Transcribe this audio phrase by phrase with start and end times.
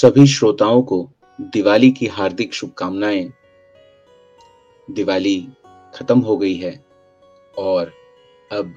[0.00, 3.32] सभी श्रोताओं को दिवाली की हार्दिक शुभकामनाएँ।
[4.90, 5.48] दिवाली
[5.94, 6.84] खत्म हो गई है
[7.58, 7.92] और
[8.52, 8.74] अब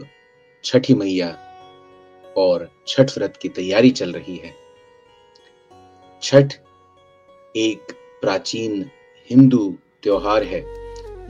[0.64, 1.38] छठी मैया
[2.38, 4.54] और छठ व्रत की तैयारी चल रही है।
[6.22, 6.54] छठ
[7.56, 8.90] एक प्राचीन
[9.30, 10.64] हिंदू त्योहार है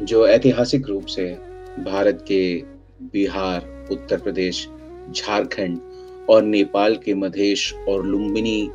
[0.06, 1.34] जो ऐतिहासिक रूप से
[1.84, 2.62] भारत के
[3.02, 4.70] बिहार, उत्तर प्रदेश,
[5.10, 5.80] झारखंड
[6.30, 8.72] और नेपाल के मधेश और लुम्बिनी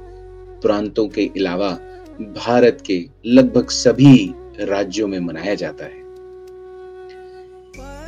[0.62, 1.70] प्रांतों के अलावा
[2.36, 6.06] भारत के लगभग सभी राज्यों में मनाया जाता है।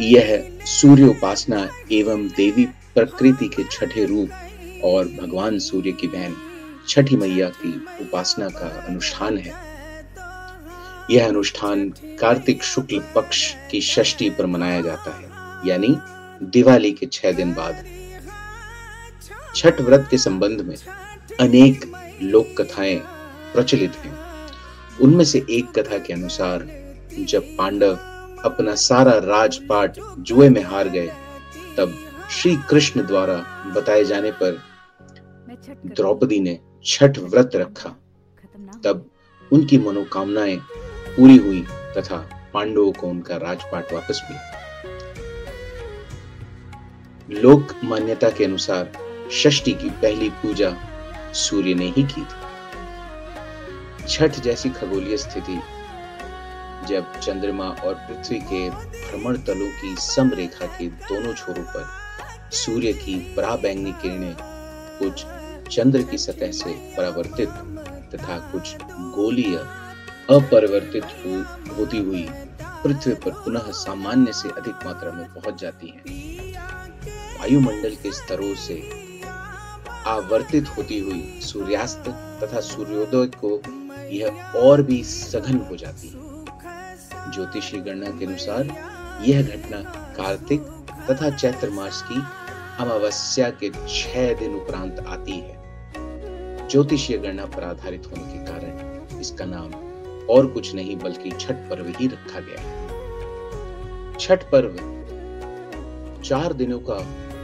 [0.03, 4.31] यह सूर्य उपासना एवं देवी प्रकृति के छठे रूप
[4.85, 6.35] और भगवान सूर्य की बहन
[6.89, 9.53] छठी मैया की उपासना का अनुष्ठान है।
[11.11, 11.89] यह अनुष्ठान
[12.21, 15.29] कार्तिक शुक्ल पक्ष की षष्ठी पर मनाया जाता है,
[15.69, 15.97] यानी
[16.51, 17.85] दिवाली के छह दिन बाद।
[19.57, 20.77] छठ व्रत के संबंध में
[21.41, 21.85] अनेक
[22.23, 22.97] लोक कथाएँ
[23.53, 24.13] प्रचलित हैं।
[25.03, 26.67] उनमें से एक कथा के अनुसार
[27.19, 27.95] जब पांडव
[28.45, 31.09] अपना सारा राजपाट जुए में हार गए
[31.77, 31.95] तब
[32.31, 33.37] श्री कृष्ण द्वारा
[33.77, 34.61] बताए जाने पर
[35.87, 37.89] द्रौपदी ने छठ व्रत रखा।
[38.85, 39.11] तब
[39.53, 40.57] उनकी मनोकामनाएँ
[41.17, 41.61] पूरी हुई
[41.97, 42.17] तथा
[42.55, 44.43] पांडवों को उनका राजपाट वापस मिला।
[47.41, 48.93] लोक मान्यता के अनुसार
[49.33, 50.71] षष्ठी की पहली पूजा
[51.35, 52.49] सूर्य ने ही की थी
[54.09, 55.61] छठ जैसी खगोलीय स्थिति
[56.89, 61.87] जब चंद्रमा और पृथ्वी के भ्रमण तलों की सम रेखा के दोनों छोरों पर
[62.53, 64.35] सूर्य की पराबैंगनी किरणें
[64.99, 65.25] कुछ
[65.77, 67.49] चंद्र की सतह से परावर्तित
[68.15, 68.77] तथा कुछ
[69.15, 69.57] गोलीय
[70.37, 71.43] अपरिवर्तित हो,
[71.75, 72.27] होती हुई
[72.83, 76.03] पृथ्वी पर पुनः सामान्य से अधिक मात्रा में पहुँच जाती हैं।
[77.41, 79.00] वायुमंडल के स्तरों से
[80.07, 82.09] आवर्तित होती हुई सूर्यास्त
[82.43, 83.61] तथा सूर्योदय को
[84.11, 88.67] यह और भी सघन हो जाती है। ज्योतिषी गणना के अनुसार
[89.27, 89.81] यह घटना
[90.17, 90.61] कार्तिक
[91.11, 92.21] तथा चैत्र मास की
[92.83, 95.59] अमावस्या के छह दिन उपरांत आती है।
[96.69, 99.73] ज्योतिषीय गणना पर आधारित होने के कारण इसका नाम
[100.31, 104.77] और कुछ नहीं बल्कि छठ पर्व ही रखा गया है। छठ पर्व
[106.25, 106.97] चार दिनों का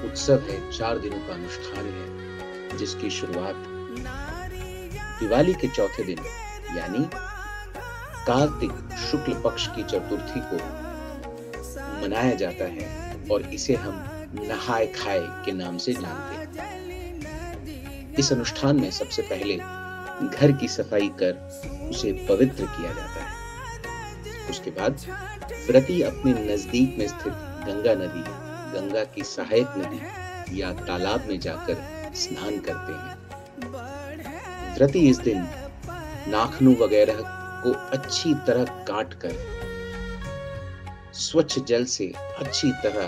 [0.05, 2.26] उत्सव है, चार दिनों का अनुष्ठान है।
[2.77, 3.57] जिसकी शुरुआत
[5.21, 6.19] दिवाली के चौथे दिन,
[6.77, 7.09] यानी
[8.27, 10.57] कार्तिक शुक्ल पक्ष की चतुर्थी को
[12.03, 12.87] मनाया जाता है
[13.33, 14.05] और इसे हम
[14.35, 16.45] नहाय खाए के नाम से जानते हैं।
[18.19, 19.57] इस अनुष्ठान में सबसे पहले
[20.29, 23.31] घर की सफ़ाई कर उसे पवित्र किया जाता है।
[24.51, 24.93] उसके बाद
[25.67, 27.33] व्रती अपने नज़दीक में स्थित
[27.67, 28.25] गंगा नदी,
[28.73, 31.75] गंगा की सहायक नदी या तालाब में जाकर
[32.17, 33.15] स्नान करते हैं।
[34.75, 35.47] व्रती इस दिन
[36.29, 37.21] नाखनू वगैरह
[37.63, 39.35] को अच्छी तरह काट कर
[41.13, 43.07] स्वच्छ जल से अच्छी तरह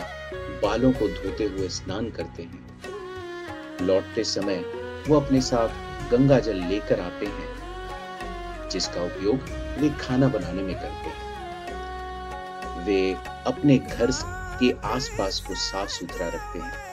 [0.62, 4.64] बालों को धोते हुए स्नान करते हैं। लौटते समय
[5.08, 9.38] वो अपने साथ गंगा जल लेकर आते हैं, जिसका उपयोग
[9.78, 13.00] वे खाना बनाने में करते हैं। वे
[13.46, 14.10] अपने घर
[14.60, 16.87] के आसपास को साफ़ सुथरा रखते हैं।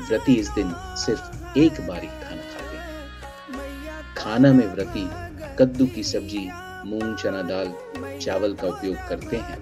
[0.00, 5.08] व्रती इस दिन सिर्फ़ एक बारी खाना खाते हैं। खाना में व्रती
[5.58, 6.48] कद्दू की सब्ज़ी,
[6.86, 7.72] मूंग चना दाल,
[8.20, 9.58] चावल का उपयोग करते हैं।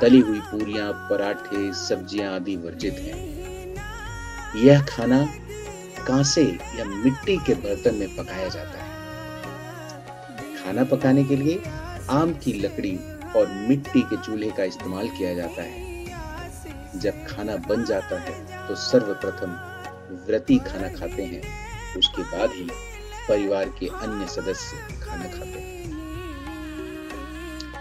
[0.00, 3.22] तली हुई पूरियाँ, पराठे, सब्ज़ियाँ आदि वर्जित हैं।
[4.56, 5.24] यह खाना
[6.06, 6.42] कांसे
[6.76, 8.92] या मिट्टी के बर्तन में पकाया जाता है।
[10.56, 11.62] खाना पकाने के लिए
[12.10, 12.96] आम की लकड़ी
[13.36, 18.74] और मिट्टी के चूल्हे का इस्तेमाल किया जाता है। जब खाना बन जाता है तो
[18.74, 19.50] सर्वप्रथम
[20.26, 21.42] व्रती खाना खाते हैं।
[21.96, 22.68] उसके बाद ही
[23.28, 25.72] परिवार के अन्य सदस्य खाना खाते हैं।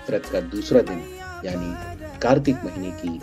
[0.08, 1.00] व्रत का दूसरा दिन,
[1.46, 3.20] यानी कार्तिक महीने की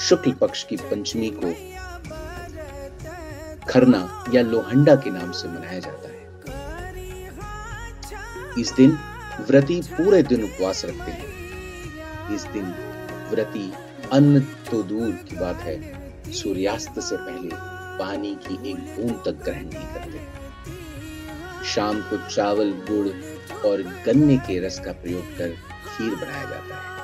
[0.00, 1.52] शुक्ल पक्ष की पंचमी को
[3.68, 6.14] खरना या लोहंडा के नाम से मनाया जाता है।
[8.58, 8.98] इस दिन
[9.48, 12.74] व्रती पूरे दिन उपवास रखते हैं। इस दिन
[13.30, 13.72] व्रती
[14.12, 14.40] अन्न
[14.70, 15.74] तो दूर की बात है
[16.32, 17.48] सूर्यास्त से पहले
[17.98, 20.18] पानी की एक बूंद तक ग्रहण नहीं करते
[21.64, 23.08] शाम को चावल, गुड़
[23.66, 25.50] और गन्ने के रस का प्रयोग कर
[25.88, 26.96] खीर बनाया जाता है।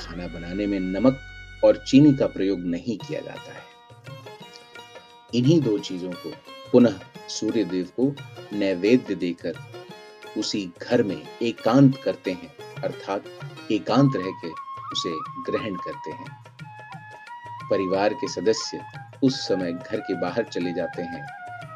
[0.00, 1.20] खाना बनाने में नमक
[1.64, 3.66] और चीनी का प्रयोग नहीं किया जाता है।
[5.34, 6.32] इन्हीं दो चीज़ों को
[6.72, 8.14] पुनः सूर्य देव को
[8.56, 9.54] नैवेद्य देकर
[10.38, 13.24] उसी घर में एकांत करते हैं, अर्थात
[13.72, 14.48] एकांत रह के
[14.92, 15.10] उसे
[15.50, 16.47] ग्रहण करते हैं।
[17.70, 18.80] परिवार के सदस्य
[19.22, 21.26] उस समय घर के बाहर चले जाते हैं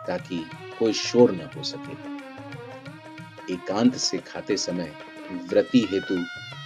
[0.06, 2.12] ताकि कोई शोर न हो सके।
[3.54, 4.92] एकांत से खाते समय
[5.48, 6.16] व्रति हेतु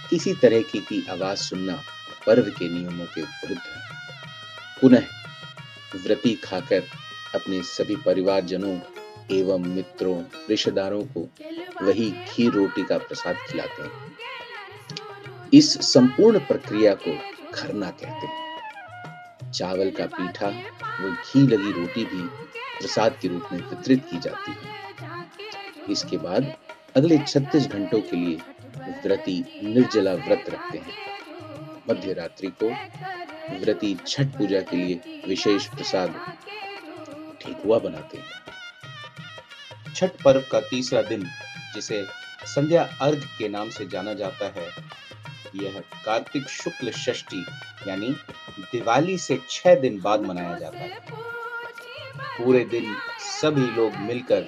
[0.09, 1.81] किसी तरह की, की आवाज़ सुनना
[2.27, 3.81] पर्व के नियमों के विरुद्ध है।
[4.81, 5.03] पुनः
[6.03, 6.83] व्रति खाकर
[7.35, 8.79] अपने सभी परिवारजनों
[9.31, 11.29] एवं मित्रों रिश्तेदारों को
[11.85, 14.17] वही खीर रोटी का प्रसाद खिलाते हैं।
[15.53, 17.17] इस संपूर्ण प्रक्रिया को
[17.53, 18.46] खरना कहते हैं।
[19.53, 20.47] चावल का पीठा
[21.01, 22.21] व घी लगी रोटी भी
[22.79, 24.75] प्रसाद के रूप में वितरित की जाती है।
[25.91, 26.53] इसके बाद
[26.95, 28.37] अगले 36 घंटों के लिए
[29.03, 30.95] व्रती निर्जला व्रत रखते हैं।
[31.89, 32.69] मध्य रात्रि को
[33.59, 36.21] व्रती छठ पूजा के लिए विशेष प्रसाद
[37.41, 41.23] ठेकुआ बनाते हैं। छठ पर्व का तीसरा दिन,
[41.75, 42.05] जिसे
[42.45, 44.69] संध्या अर्घ के नाम से जाना जाता है
[45.63, 47.45] यह कार्तिक शुक्ल षष्ठी,
[47.87, 48.09] यानी
[48.71, 50.91] दिवाली से छह दिन बाद मनाया जाता है।
[52.37, 54.41] पूरे दिन सभी लोग मिलकर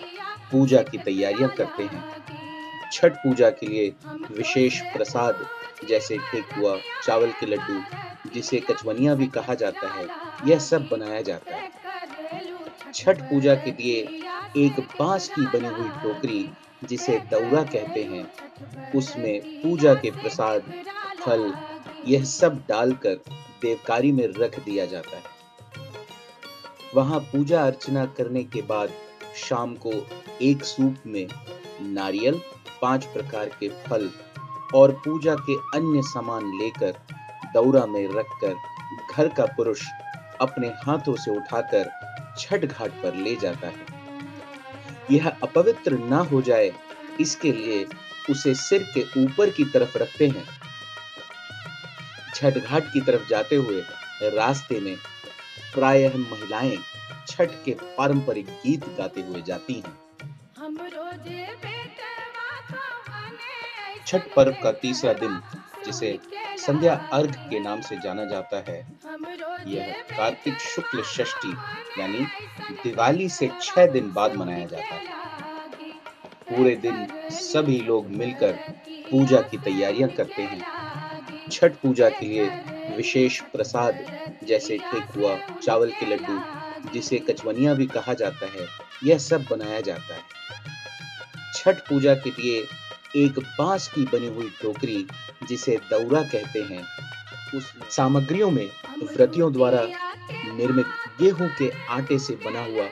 [0.52, 2.06] पूजा की तैयारियाँ करते हैं।
[2.92, 3.90] छठ पूजा के लिए
[4.32, 5.46] विशेष प्रसाद,
[5.90, 7.84] जैसे ठेकुआ, चावल के लड्डू,
[8.34, 10.10] जिसे कचवनिया भी कहा जाता है,
[10.46, 11.68] यह सब बनाया जाता है।
[12.94, 14.10] छठ पूजा के लिए
[14.56, 16.54] एक बाँस की बनी हुई टोकरी
[16.84, 18.31] जिसे दौरा कहते हैं,
[18.96, 20.74] उसमें पूजा के प्रसाद,
[21.22, 21.54] फल,
[22.08, 23.16] यह सब डालकर
[23.62, 25.24] देवकारी में रख दिया जाता है।
[26.96, 28.90] वहाँ पूजा अर्चना करने के बाद
[29.36, 29.92] शाम को
[30.42, 31.28] एक सूप में
[31.81, 32.42] नारियल,
[32.82, 34.10] पाँच प्रकार के फल
[34.75, 36.92] और पूजा के अन्य सामान लेकर
[37.54, 38.56] दौरा में रखकर
[39.16, 39.86] घर का पुरुष
[40.42, 41.90] अपने हाथों से उठाकर
[42.38, 43.99] छठ घाट पर ले जाता है।
[45.12, 46.72] यह अपवित्र ना हो जाए
[47.22, 47.86] इसके लिए
[48.30, 50.46] उसे सिर के ऊपर की तरफ़ रखते हैं।
[52.36, 53.82] छठ घाट की तरफ़ जाते हुए
[54.24, 54.96] रास्ते में
[55.74, 56.78] प्रायः महिलाएँ
[57.28, 59.98] छठ के पारंपरिक गीत गाते हुए जाती हैं।
[64.08, 65.42] छठ पर्व का तीसरा दिन
[65.86, 66.20] जिसे
[66.66, 68.80] संध्या अर्घ के नाम से जाना जाता है।
[69.68, 71.52] यह कार्तिक शुक्ल षष्ठी,
[72.00, 72.20] यानी
[72.84, 75.18] दिवाली से छह दिन बाद मनाया जाता है।
[76.50, 78.52] पूरे दिन सभी लोग मिलकर
[79.12, 80.66] पूजा की तैयारियाँ करते हैं।
[81.52, 82.46] छठ पूजा के लिए
[82.98, 84.06] विशेष प्रसाद,
[84.44, 86.40] जैसे ठेकुआ चावल के लड्डू,
[86.94, 88.68] जिसे कचवनिया भी कहा जाता है,
[89.04, 90.22] यह सब बनाया जाता है।
[91.56, 92.64] छठ पूजा के लिए
[93.16, 95.06] एक बाँस की बनी हुई टोकरी,
[95.48, 96.84] जिसे दौरा कहते हैं,
[97.56, 98.70] उस सामग्रियों में
[99.04, 99.82] व्रतियों द्वारा
[100.58, 100.86] निर्मित
[101.20, 102.88] गेहूँ के आटे से बना हुआ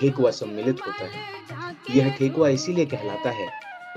[0.00, 3.48] ठेकुआ सम्मिलित होता है। यह ठेकुआ इसीलिए कहलाता है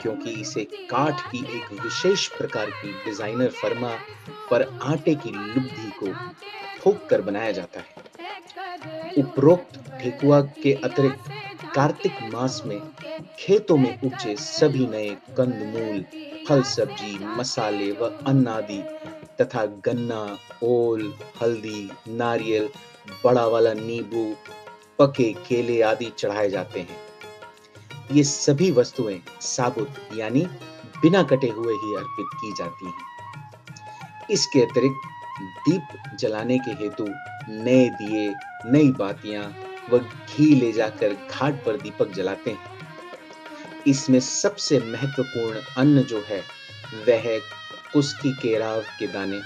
[0.02, 3.96] क्योंकि इसे काठ की एक विशेष प्रकार की डिज़ाइनर फर्मा
[4.52, 6.14] पर आटे की लुब्धि को
[6.80, 11.31] ठोक कर बनाया जाता है। उपरोक्त ठेकुआ के अतिरिक्त
[11.76, 12.82] कार्तिक मास में
[13.40, 16.06] खेतों में उपजे सभी नए कंदमूल
[16.48, 18.84] फल सब्ज़ी मसाले व अन्न आदि
[19.42, 22.70] तथा गन्ना, ओल, हल्दी, नारियल,
[23.26, 24.36] बड़ा वाला नींबू,
[25.00, 26.98] पके, केले आदि चढ़ाए जाते हैं।
[28.12, 30.42] ये सभी वस्तुएँ साबुत यानी
[31.02, 35.10] बिना कटे हुए ही अर्पित की जाती हैं। इसके अतिरिक्त
[35.70, 37.06] दीप जलाने के हेतु
[37.50, 38.34] नए दिए,
[38.66, 39.44] नई बातियाँ
[39.92, 42.60] व घी ले जाकर घाट पर दीपक जलाते हैं।
[43.88, 46.42] इसमें सबसे महत्वपूर्ण अन्न जो है,
[47.08, 47.40] वह है
[47.94, 49.42] कुस्की केराव के दाने।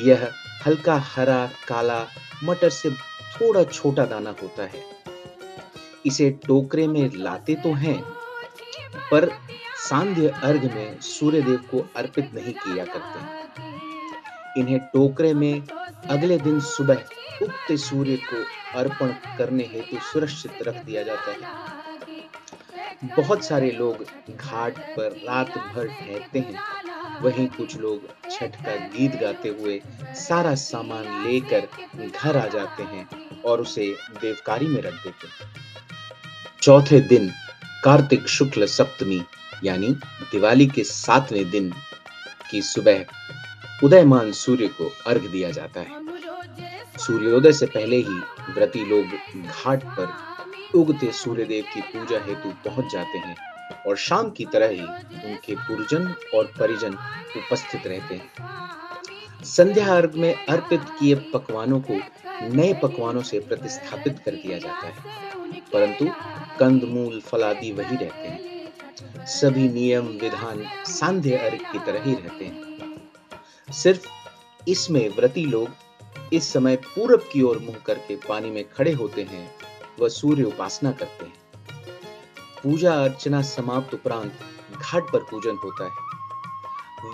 [0.00, 0.30] यह
[0.66, 2.06] हल्का हरा, काला,
[2.44, 2.90] मटर से
[3.34, 4.82] थोड़ा छोटा दाना होता है।
[6.06, 8.00] इसे टोकरे में लाते तो हैं,
[9.10, 9.38] पर
[9.88, 15.62] सांध्य अर्घ में सूर्य देव को अर्पित नहीं किया करते। इन्हें टोकरे में
[16.10, 17.02] अगले दिन सुबह
[17.42, 18.44] उगते सूर्य को
[18.74, 21.46] अर्पण करने हेतु सुरक्षित रख दिया जाता है।
[23.04, 26.60] बहुत सारे लोग घाट पर रात भर ठहरते हैं।
[27.22, 29.80] वहीं कुछ लोग छठ का गीत गाते हुए
[30.14, 33.08] सारा सामान लेकर घर आ जाते हैं
[33.44, 35.54] और उसे देवकारी में रख देते हैं।
[36.62, 37.30] चौथे दिन
[37.84, 39.22] कार्तिक शुक्ल सप्तमी,
[39.64, 39.88] यानी
[40.32, 41.72] दिवाली के सातवें दिन
[42.50, 43.04] की सुबह
[43.84, 46.07] उदयमान सूर्य को अर्घ दिया जाता है।
[46.98, 50.12] सूर्योदय से पहले ही व्रती लोग घाट पर
[50.74, 53.36] उगते सूर्यदेव की पूजा हेतु पहुँच जाते हैं
[53.84, 54.88] और शाम की तरह ही
[55.24, 56.98] उनके पुरजन और परिजन
[57.36, 62.00] उपस्थित रहते हैं। संध्या अर्घ में अर्पित किए पकवानों को
[62.42, 65.04] नए पकवानों से प्रतिस्थापित कर दिया जाता है,
[65.72, 66.06] परंतु
[66.60, 73.72] कंदमूल फलादि वही रहते हैं। सभी नियम, विधान सांध्य अर्घ की तरह ही रहते हैं।
[73.72, 74.08] सिर्फ़
[74.68, 75.68] इसमें व्रती लोग
[76.32, 79.50] इस समय पूरब की ओर मुँह करके पानी में खड़े होते हैं
[80.00, 81.34] व सूर्य उपासना करते हैं।
[82.62, 84.38] पूजा अर्चना समाप्त उपरांत
[84.72, 86.06] घाट पर पूजन होता है।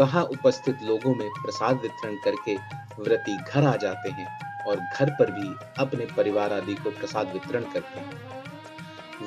[0.00, 2.54] वहाँ उपस्थित लोगों में प्रसाद वितरण करके
[3.02, 4.28] व्रती घर आ जाते हैं
[4.66, 8.42] और घर पर भी अपने परिवार आदि को प्रसाद वितरण करते हैं।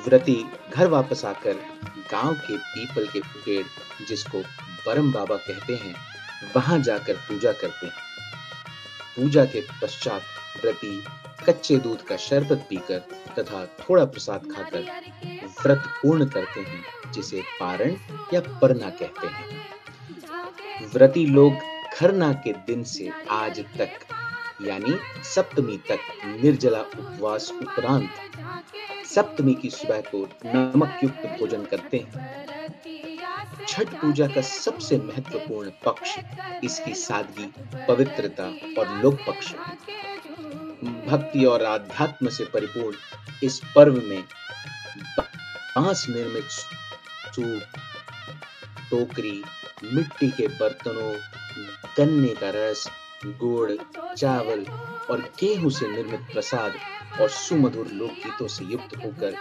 [0.06, 1.54] व्रती घर वापस आकर
[2.12, 3.66] गाँव के पीपल के पेड़,
[4.08, 4.40] जिसको
[4.88, 5.96] बरम बाबा कहते हैं,
[6.56, 8.07] वहाँ जाकर पूजा करते हैं।
[9.18, 10.22] पूजा के पश्चात
[10.64, 11.04] व्रती
[11.48, 13.00] कच्चे दूध का शरबत पीकर
[13.40, 14.82] तथा थोड़ा प्रसाद खाकर
[15.62, 17.96] व्रत पूर्ण करते हैं, जिसे पारण
[18.34, 21.54] या परना कहते हैं। व्रती लोग
[21.94, 24.00] खरना के दिन से आज तक,
[24.62, 28.10] यानी सप्तमी तक निर्जला उपवास उपरांत
[29.06, 32.97] सप्तमी की सुबह को नमक युक्त भोजन करते हैं।
[33.68, 36.18] छठ पूजा का सबसे महत्वपूर्ण पक्ष
[36.64, 37.46] इसकी सादगी,
[37.88, 38.46] पवित्रता
[38.78, 39.54] और लोक पक्ष
[41.08, 42.98] भक्ति और आध्यात्म से परिपूर्ण
[43.44, 44.24] इस पर्व में
[45.20, 47.80] बाँस निर्मित सूप
[48.90, 49.42] टोकरी,
[49.84, 51.14] मिट्टी के बर्तनों,
[51.98, 52.88] गन्ने का रस
[53.26, 53.72] गुड़,
[54.18, 54.66] चावल
[55.10, 56.74] और गेहूँ से निर्मित प्रसाद
[57.22, 59.38] और सुमधुर लोकगीतों से युक्त होकर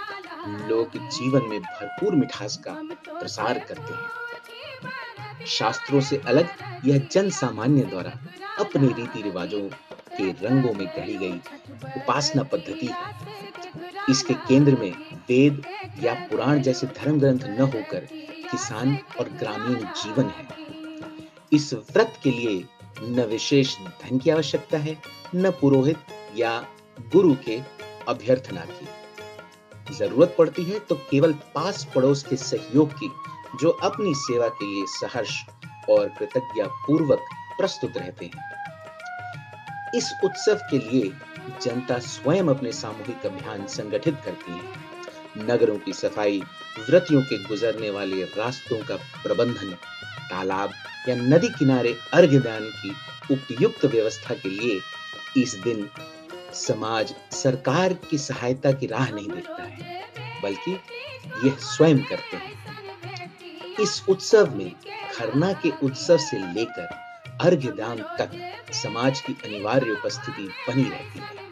[0.69, 2.73] लोग जीवन में भरपूर मिठास का
[3.11, 6.49] प्रसार करते हैं। शास्त्रों से अलग
[6.85, 8.13] यह जन सामान्य द्वारा
[8.59, 9.61] अपने रीति रिवाजों
[10.17, 11.41] के रंगों में गढ़ी गई
[11.97, 13.15] उपासना पद्धति है।
[14.09, 14.93] इसके केंद्र में
[15.29, 15.63] वेद
[16.03, 18.09] या पुराण जैसे धर्म ग्रंथ न होकर
[18.51, 20.47] किसान और ग्रामीण जीवन है।
[21.53, 22.65] इस व्रत के लिए
[23.03, 24.97] न विशेष धन की आवश्यकता है,
[25.35, 25.99] न पुरोहित
[26.37, 26.67] या
[27.13, 27.61] गुरु के
[28.09, 33.11] अभ्यर्थना की। ज़रूरत पड़ती है तो केवल पास पड़ोस के सहयोग की,
[33.61, 35.35] जो अपनी सेवा के लिए सहर्ष
[35.91, 37.19] और कृतज्ञता पूर्वक
[37.59, 38.55] प्रस्तुत रहते हैं।
[39.95, 41.13] इस उत्सव के लिए
[41.63, 46.41] जनता स्वयं अपने सामूहिक अभियान संगठित करती है। नगरों की सफ़ाई,
[46.91, 49.77] व्रतियों के गुजरने वाले रास्तों का प्रबंधन
[50.37, 50.73] तालाब
[51.09, 52.91] या नदी किनारे अर्घ्यदान की
[53.35, 54.81] उपयुक्त व्यवस्था के लिए
[55.43, 55.89] इस दिन
[56.55, 59.87] समाज सरकार की सहायता की राह नहीं देखता है,
[60.43, 60.79] बल्कि
[61.45, 64.71] यह स्वयं करते हैं। इस उत्सव में
[65.11, 66.89] खरना के उत्सव से लेकर
[67.41, 68.31] अर्घ्यदान तक
[68.73, 71.45] समाज की अनिवार्य उपस्थिति बनी रहती है।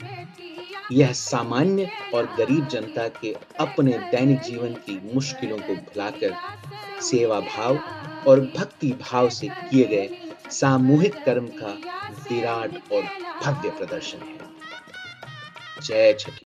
[0.92, 6.36] यह सामान्य और गरीब जनता के अपने दैनिक जीवन की मुश्किलों को भुलाकर
[7.04, 7.82] सेवा भाव
[8.26, 10.11] और भक्ति भाव से किए गए
[10.50, 11.78] सामूहिक कर्म का
[12.30, 14.40] विराट और भव्य प्रदर्शन है।
[15.76, 16.40] जय छठी।